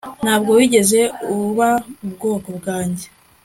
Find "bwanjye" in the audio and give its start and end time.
2.59-3.05